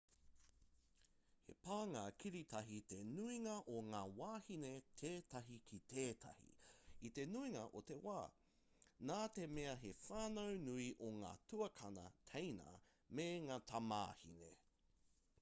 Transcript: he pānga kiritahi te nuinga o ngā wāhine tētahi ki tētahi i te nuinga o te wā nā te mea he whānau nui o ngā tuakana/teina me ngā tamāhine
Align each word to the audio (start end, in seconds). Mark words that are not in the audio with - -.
he 1.47 1.55
pānga 1.65 2.01
kiritahi 2.21 2.77
te 2.93 2.97
nuinga 3.09 3.51
o 3.73 3.81
ngā 3.89 3.99
wāhine 4.21 4.71
tētahi 5.01 5.59
ki 5.67 5.79
tētahi 5.91 6.49
i 7.11 7.13
te 7.19 7.27
nuinga 7.35 7.67
o 7.81 7.83
te 7.91 7.99
wā 8.07 8.17
nā 9.11 9.19
te 9.37 9.47
mea 9.59 9.77
he 9.85 9.93
whānau 10.07 10.57
nui 10.67 10.89
o 11.11 11.13
ngā 11.21 11.33
tuakana/teina 11.53 12.73
me 13.21 13.29
ngā 13.51 13.63
tamāhine 13.75 14.53